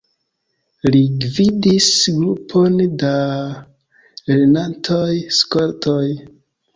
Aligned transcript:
Li 0.93 0.99
gvidis 1.25 1.89
grupon 2.15 2.79
da 3.03 3.11
lernantoj-skoltoj. 4.31 6.07